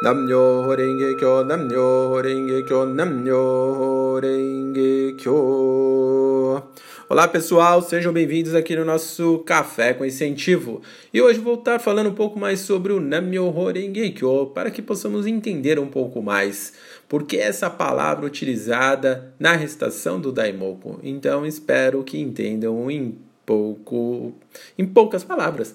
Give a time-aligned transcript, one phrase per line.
[0.00, 6.62] Namyo Renge Kyo, Namyo Renge Kyo, Namyo Renge Kyo.
[7.08, 10.82] Olá pessoal, sejam bem-vindos aqui no nosso Café com Incentivo.
[11.12, 14.80] E hoje vou estar falando um pouco mais sobre o Namyo Renge Kyo, para que
[14.80, 16.74] possamos entender um pouco mais
[17.08, 21.00] por que essa palavra utilizada na recitação do Daimoku.
[21.02, 24.32] Então espero que entendam em pouco,
[24.78, 25.74] em poucas palavras.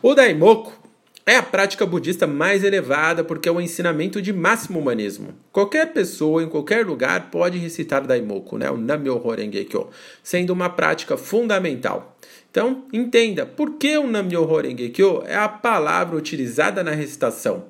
[0.00, 0.72] O Daimoku
[1.28, 5.34] é a prática budista mais elevada porque é o ensinamento de máximo humanismo.
[5.52, 9.90] Qualquer pessoa em qualquer lugar pode recitar Daimoku, né, o Namyoho Renge Kyo,
[10.22, 12.16] sendo uma prática fundamental.
[12.50, 17.64] Então, entenda, por que o Namyoho Renge Kyo é a palavra utilizada na recitação?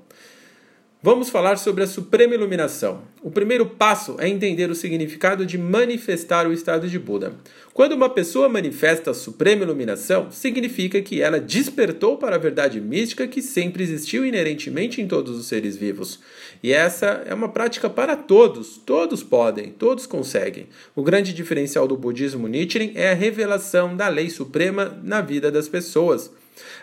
[1.01, 3.03] Vamos falar sobre a suprema iluminação.
[3.23, 7.35] O primeiro passo é entender o significado de manifestar o estado de Buda.
[7.73, 13.29] Quando uma pessoa manifesta a suprema iluminação, significa que ela despertou para a verdade mística
[13.29, 16.19] que sempre existiu inerentemente em todos os seres vivos.
[16.65, 20.67] E essa é uma prática para todos, todos podem, todos conseguem.
[20.97, 25.69] O grande diferencial do budismo Nichiren é a revelação da lei suprema na vida das
[25.69, 26.29] pessoas.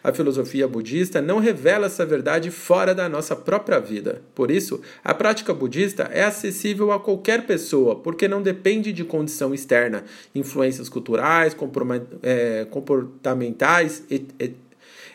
[0.04, 4.22] A filosofia budista não revela essa verdade fora da nossa própria vida.
[4.34, 9.54] Por isso, a prática budista é acessível a qualquer pessoa, porque não depende de condição
[9.54, 10.04] externa,
[10.34, 11.56] influências culturais,
[12.22, 14.04] é, comportamentais,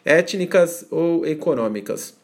[0.05, 2.15] étnicas ou econômicas.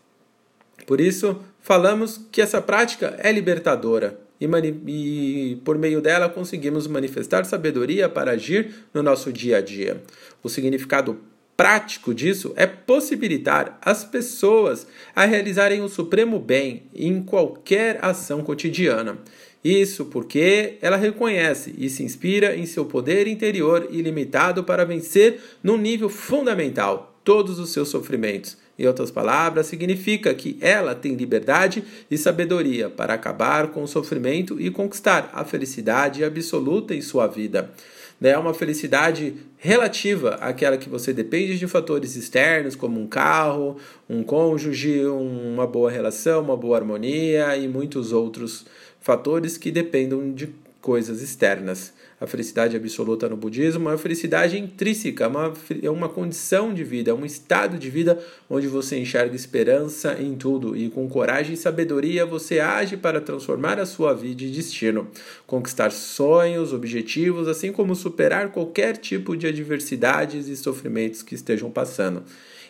[0.87, 4.19] Por isso, falamos que essa prática é libertadora.
[4.41, 4.47] E,
[4.87, 10.03] e, por meio dela conseguimos manifestar sabedoria para agir no nosso dia a dia.
[10.43, 11.19] O significado
[11.57, 19.19] prático disso é possibilitar as pessoas a realizarem o supremo bem em qualquer ação cotidiana.
[19.65, 25.77] Isso porque ela reconhece e se inspira em seu poder interior ilimitado para vencer no
[25.77, 28.57] nível fundamental todos os seus sofrimentos.
[28.79, 34.61] Em outras palavras, significa que ela tem liberdade e sabedoria para acabar com o sofrimento
[34.61, 37.73] e conquistar a felicidade absoluta em sua vida
[38.21, 43.77] né, é uma felicidade relativa àquela que você depende de fatores externos, como um carro,
[44.09, 48.67] um cônjuge, uma boa relação, uma boa harmonia e muitos outros
[49.01, 50.49] fatores que dependem de
[50.81, 51.93] coisas externas.
[52.19, 56.83] A felicidade absoluta no budismo é uma felicidade intrínseca, é uma, é uma condição de
[56.83, 61.53] vida, é um estado de vida onde você enxerga esperança em tudo e com coragem
[61.53, 65.09] e sabedoria você age para transformar a sua vida e destino,
[65.47, 72.23] conquistar sonhos, objetivos, assim como superar qualquer tipo de adversidades e sofrimentos que estejam passando.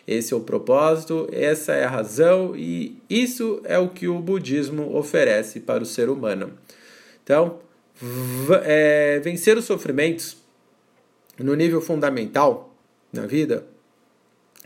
[0.05, 4.95] Esse é o propósito, essa é a razão e isso é o que o budismo
[4.95, 6.51] oferece para o ser humano.
[7.23, 7.59] Então,
[8.63, 10.37] é, vencer os sofrimentos
[11.39, 12.75] no nível fundamental
[13.11, 13.65] na vida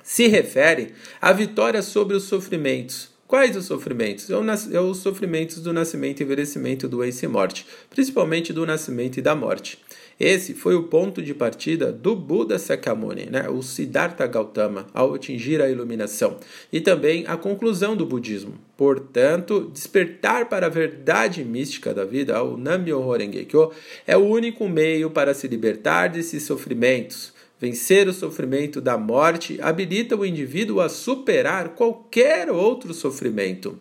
[0.04, 3.10] se refere à vitória sobre os sofrimentos.
[3.28, 4.30] Quais os sofrimentos?
[4.30, 4.34] É,
[4.76, 9.80] é os sofrimentos do nascimento, envelhecimento, doença e morte, principalmente do nascimento e da morte.
[10.24, 15.60] Esse foi o ponto de partida do Buda Sakyamuni, né, o Siddhartha Gautama, ao atingir
[15.60, 16.38] a iluminação,
[16.72, 18.54] e também a conclusão do budismo.
[18.78, 23.72] Portanto, despertar para a verdade mística da vida, o Nam-myoho Renge-kyo,
[24.06, 27.34] é o único meio para se libertar desses sofrimentos.
[27.60, 33.76] Vencer o sofrimento da morte habilita o indivíduo a superar qualquer outro sofrimento.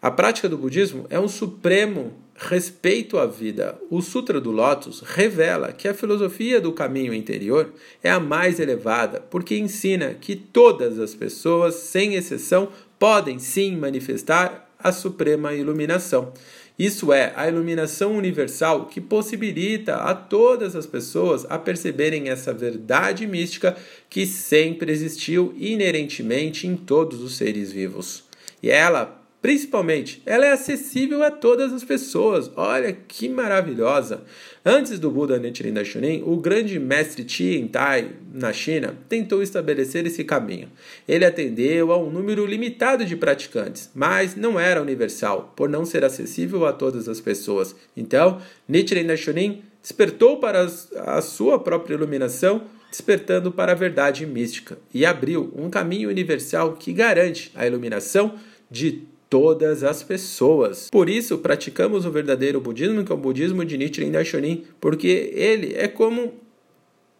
[0.00, 3.78] A prática do budismo é um supremo respeito à vida.
[3.90, 7.70] O Sutra do Lótus revela que a filosofia do caminho interior
[8.02, 14.72] é a mais elevada, porque ensina que todas as pessoas, sem exceção, podem sim manifestar
[14.78, 16.32] a suprema iluminação.
[16.78, 23.26] Isso é a iluminação universal que possibilita a todas as pessoas a perceberem essa verdade
[23.26, 23.76] mística
[24.08, 28.24] que sempre existiu inerentemente em todos os seres vivos.
[28.62, 32.50] E ela Principalmente, ela é acessível a todas as pessoas.
[32.56, 34.22] Olha que maravilhosa!
[34.64, 40.24] Antes do Buda Nichiren Daishonin, o grande mestre Chi Tai na China tentou estabelecer esse
[40.24, 40.68] caminho.
[41.08, 46.04] Ele atendeu a um número limitado de praticantes, mas não era universal, por não ser
[46.04, 47.74] acessível a todas as pessoas.
[47.96, 50.68] Então, Nichiren Daishonin despertou para
[51.06, 56.92] a sua própria iluminação despertando para a verdade mística e abriu um caminho universal que
[56.92, 58.34] garante a iluminação
[58.70, 60.90] de todas as pessoas.
[60.90, 65.72] Por isso, praticamos o verdadeiro budismo, que é o budismo de Nichiren Daishonin, porque ele
[65.74, 66.34] é como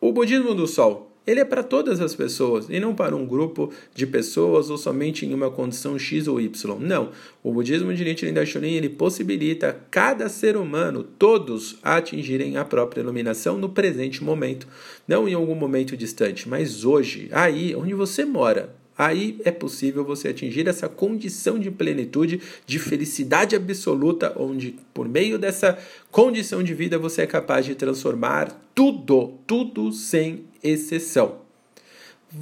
[0.00, 1.06] o budismo do sol.
[1.26, 5.24] Ele é para todas as pessoas e não para um grupo de pessoas ou somente
[5.24, 6.78] em uma condição X ou Y.
[6.80, 7.10] Não.
[7.42, 13.02] O budismo de Nichiren Daishonin ele possibilita cada ser humano, todos, a atingirem a própria
[13.02, 14.66] iluminação no presente momento.
[15.06, 20.28] Não em algum momento distante, mas hoje, aí onde você mora, Aí é possível você
[20.28, 25.78] atingir essa condição de plenitude, de felicidade absoluta, onde por meio dessa
[26.10, 31.38] condição de vida você é capaz de transformar tudo, tudo sem exceção.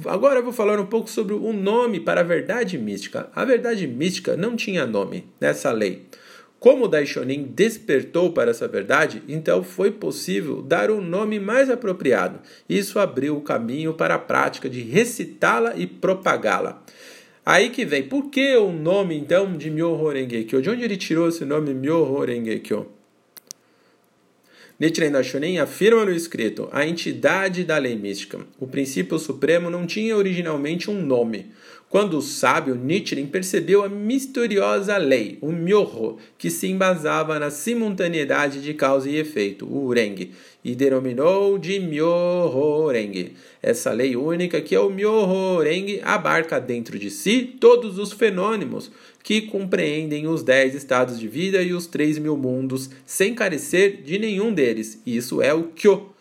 [0.05, 3.29] Agora eu vou falar um pouco sobre o nome para a verdade mística.
[3.33, 6.07] A verdade mística não tinha nome nessa lei.
[6.59, 12.39] Como o Daishonin despertou para essa verdade, então foi possível dar um nome mais apropriado.
[12.67, 16.83] Isso abriu o caminho para a prática de recitá-la e propagá-la.
[17.45, 20.61] Aí que vem, por que o nome então de Myoho Rengekyo?
[20.61, 22.98] De onde ele tirou esse nome Myoho Rengekyo?
[24.79, 28.39] Nichiren Daishonin afirma no escrito a entidade da lei mística.
[28.57, 31.47] O princípio supremo não tinha originalmente um nome.
[31.89, 38.61] Quando o sábio Nichiren percebeu a misteriosa lei, o Myoho, que se embasava na simultaneidade
[38.61, 40.31] de causa e efeito, o Ureng,
[40.63, 43.33] e denominou de Myoho-reng.
[43.61, 48.89] Essa lei única, que é o Myoho-reng, abarca dentro de si todos os fenômenos
[49.23, 54.17] que compreendem os dez estados de vida e os três mil mundos, sem carecer de
[54.17, 55.01] nenhum deles.
[55.05, 56.13] Isso é o Kyo.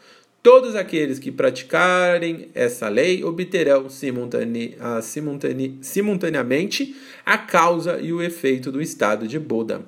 [0.42, 6.96] Todos aqueles que praticarem essa lei obterão simultane, a, simultane, simultaneamente
[7.26, 9.84] a causa e o efeito do estado de Buda.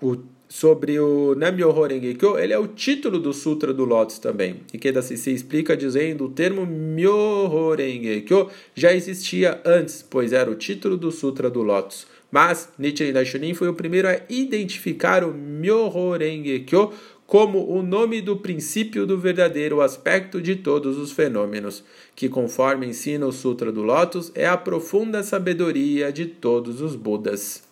[0.00, 0.16] O,
[0.48, 4.60] sobre o Namyoho Renge-kyo, ele é o título do Sutra do Lótus também.
[4.72, 7.76] E que se explica dizendo o termo Myoho
[8.74, 12.06] já existia antes, pois era o título do Sutra do Lótus.
[12.30, 16.14] Mas Nichiren Daishonin foi o primeiro a identificar o Myoho
[17.26, 21.84] como o nome do princípio do verdadeiro aspecto de todos os fenômenos,
[22.16, 27.67] que, conforme ensina o Sutra do Lótus, é a profunda sabedoria de todos os Budas.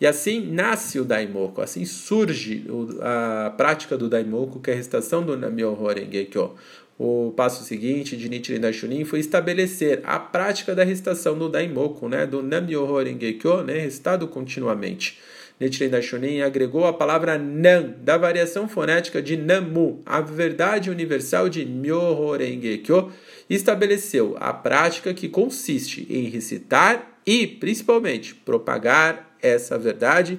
[0.00, 2.64] E assim nasce o Daimoku, assim surge
[3.02, 6.54] a prática do Daimoku, que é a recitação do Namyoho Renge-kyo.
[6.98, 12.26] O passo seguinte de Nichiren Daishonin foi estabelecer a prática da recitação do Daimoku, né,
[12.26, 15.18] do Namyoho Renge-kyo, né, recitado continuamente.
[15.60, 21.66] Nichiren Daishonin agregou a palavra Nan, da variação fonética de Namu, a verdade universal de
[21.66, 23.12] Myoho Renge Kyo,
[23.50, 30.38] e estabeleceu a prática que consiste em recitar e, principalmente, propagar essa verdade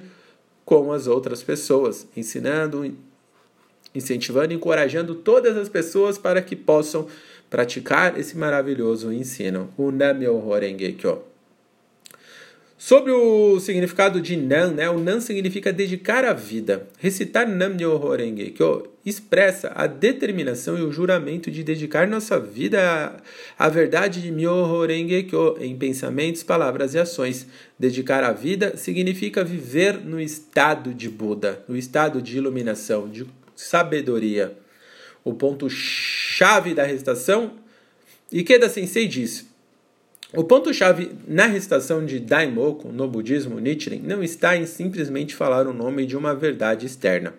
[0.64, 2.96] com as outras pessoas, ensinando,
[3.94, 7.06] incentivando encorajando todas as pessoas para que possam
[7.50, 11.31] praticar esse maravilhoso ensino, o Namyoho Renge Kyo.
[12.84, 14.90] Sobre o significado de Nan, né?
[14.90, 16.88] o Nan significa dedicar a vida.
[16.98, 23.22] Recitar Nam Myoho Renge Kyo expressa a determinação e o juramento de dedicar nossa vida
[23.56, 27.46] à, verdade de Myoho Renge Kyo em pensamentos, palavras e ações.
[27.78, 33.24] Dedicar a vida significa viver no estado de Buda, no estado de iluminação, de
[33.54, 34.58] sabedoria.
[35.22, 37.52] O ponto chave da recitação,
[38.32, 39.51] Ikeda Sensei diz:
[40.34, 45.74] o ponto-chave na recitação de Daimoku no budismo Nichiren não está em simplesmente falar o
[45.74, 47.34] nome de uma verdade externa.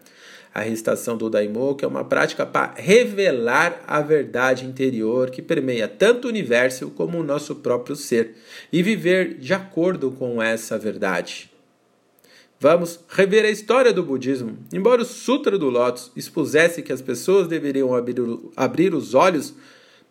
[0.54, 6.25] A recitação do Daimoku é uma prática para revelar a verdade interior que permeia tanto
[6.25, 8.36] o universo como o nosso próprio ser
[8.72, 11.50] e viver de acordo com essa verdade.
[12.60, 14.57] Vamos rever a história do budismo.
[14.72, 18.16] Embora o Sutra do Lótus expusesse que as pessoas deveriam abrir,
[18.56, 19.56] abrir os olhos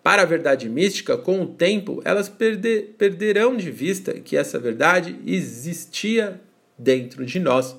[0.03, 5.17] para a verdade mística, com o tempo, elas perder, perderão de vista que essa verdade
[5.25, 6.41] existia
[6.77, 7.77] dentro de nós.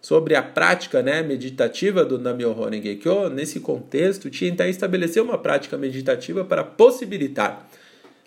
[0.00, 6.44] Sobre a prática né, meditativa do Namyoho Renge-kyo, nesse contexto, Tientai estabeleceu uma prática meditativa
[6.44, 7.68] para possibilitar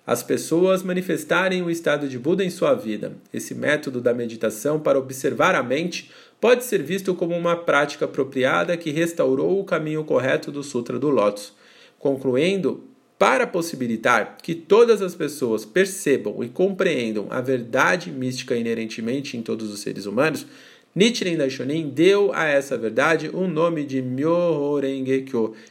[0.06, 3.14] as pessoas manifestarem o estado de Buda em sua vida.
[3.32, 6.12] Esse método da meditação para observar a mente
[6.42, 11.10] pode ser visto como uma prática apropriada que restaurou o caminho correto do Sutra do
[11.10, 11.54] Lótus.
[12.00, 12.84] Concluindo,
[13.22, 19.72] para possibilitar que todas as pessoas percebam e compreendam a verdade mística inerentemente em todos
[19.72, 20.48] os seres humanos,
[20.96, 25.24] Nichiren Daishonin deu a essa verdade o nome de Myoho Renge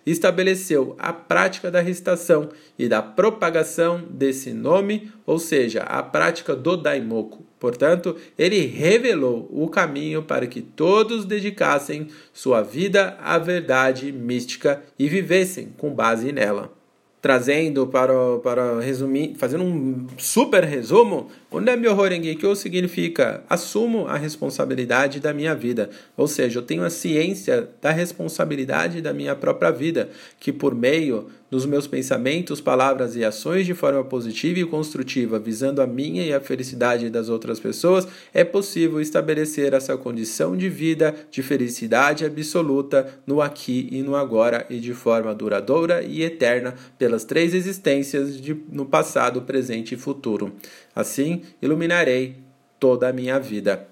[0.06, 6.76] estabeleceu a prática da recitação e da propagação desse nome, ou seja, a prática do
[6.76, 7.44] Daimoku.
[7.58, 15.08] Portanto, ele revelou o caminho para que todos dedicassem sua vida à verdade mística e
[15.08, 16.78] vivessem com base nela
[17.20, 25.20] trazendo para, para resumir, fazendo um super resumo, o Nemyoho Rengekyo significa assumo a responsabilidade
[25.20, 30.08] da minha vida, ou seja, eu tenho a ciência da responsabilidade da minha própria vida,
[30.38, 35.82] que por meio nos meus pensamentos, palavras e ações de forma positiva e construtiva, visando
[35.82, 41.14] a minha e a felicidade das outras pessoas, é possível estabelecer essa condição de vida
[41.30, 46.74] de felicidade absoluta no aqui e no agora e de forma duradoura e eterna
[47.10, 50.52] pelas três existências de, no passado, presente e futuro.
[50.94, 52.36] Assim, iluminarei
[52.78, 53.88] toda a minha vida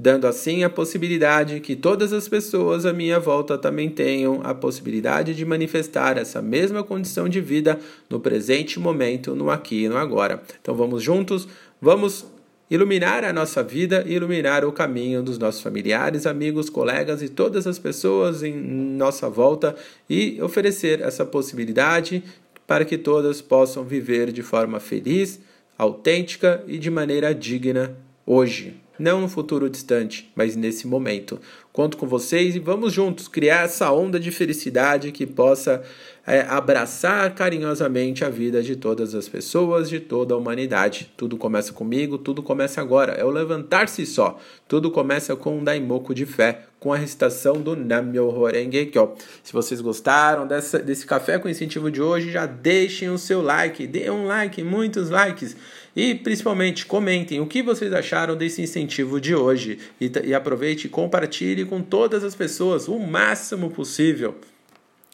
[0.00, 5.34] dando assim a possibilidade que todas as pessoas à minha volta também tenham a possibilidade
[5.34, 10.40] de manifestar essa mesma condição de vida no presente momento, no aqui e no agora.
[10.60, 11.48] Então vamos juntos,
[11.80, 12.24] vamos
[12.70, 17.66] iluminar a nossa vida e iluminar o caminho dos nossos familiares, amigos, colegas e todas
[17.66, 19.74] as pessoas em nossa volta
[20.08, 22.22] e oferecer essa possibilidade
[22.66, 25.40] para que todas possam viver de forma feliz,
[25.78, 27.96] autêntica e de maneira digna
[28.26, 31.40] hoje não no futuro distante, mas nesse momento.
[31.72, 35.82] Conto com vocês e vamos juntos criar essa onda de felicidade que possa
[36.26, 41.10] é, abraçar carinhosamente a vida de todas as pessoas, de toda a humanidade.
[41.16, 43.12] Tudo começa comigo, tudo começa agora.
[43.12, 44.38] É o levantar-se só.
[44.66, 49.14] Tudo começa com um daimoku de fé, com a recitação do Namyo Horenge Kyo.
[49.42, 53.86] Se vocês gostaram dessa, desse café com incentivo de hoje, já deixem o seu like,
[53.86, 55.56] dê um like, muitos likes.
[55.98, 59.80] E principalmente comentem o que vocês acharam desse incentivo de hoje.
[60.00, 64.36] E, e aproveite e compartilhe com todas as pessoas o máximo possível.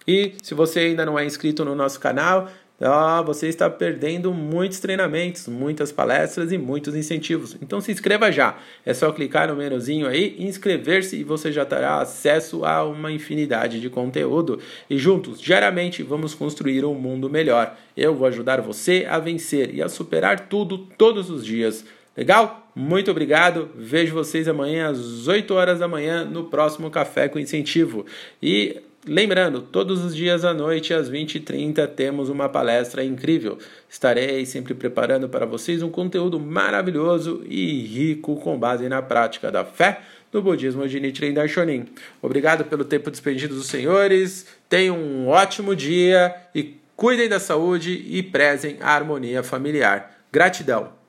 [0.07, 2.51] E se você ainda não é inscrito no nosso canal,
[2.81, 7.57] ah, você está perdendo muitos treinamentos, muitas palestras e muitos incentivos.
[7.63, 8.59] Então se inscreva já.
[8.85, 13.81] É só clicar no menuzinho aí, inscrever-se e você já terá acesso a uma infinidade
[13.81, 14.59] de conteúdo.
[14.91, 17.77] E juntos, diariamente, vamos construir um mundo melhor.
[17.97, 21.85] Eu vou ajudar você a vencer e a superar tudo todos os dias.
[22.17, 22.69] Legal?
[22.75, 23.71] Muito obrigado.
[23.77, 28.05] Vejo vocês amanhã às 8 horas da manhã no próximo Café com Incentivo.
[28.43, 33.59] E Lembrando, todos os dias à noite, às 20h30, temos uma palestra incrível.
[33.87, 39.63] Estarei sempre preparando para vocês um conteúdo maravilhoso e rico com base na prática da
[39.63, 40.01] fé
[40.33, 41.85] do budismo de Nichiren Daishonin.
[42.23, 44.47] Obrigado pelo tempo despendido dos senhores.
[44.71, 50.19] Tenham um ótimo dia e cuidem da saúde e prezem a harmonia familiar.
[50.33, 51.04] Gratidão!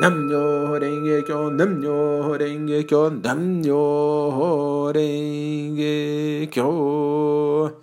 [0.00, 7.81] Namyo Renge Kyo, Namyo Renge Kyo, Namyo Renge Kyo.